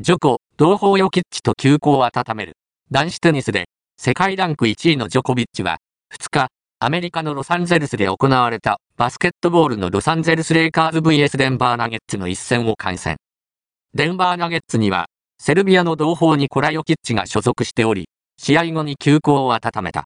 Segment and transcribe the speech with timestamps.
[0.00, 2.52] ジョコ、同胞ヨキッチと休校を温める。
[2.92, 5.78] 男子テニスで、世界ランク1位のジョコビッチは、
[6.16, 13.16] 2日、アメリカのロサンゼルスで行われたバスケットボールのロサンゼルスレイカーズ VS デンバーナゲッツの一戦を観戦。
[13.92, 15.06] デンバーナゲッツには、
[15.42, 18.08] セルビアの同胞ニコラヨキッチが所属しており、
[18.40, 19.96] 試合後に休校を温めた。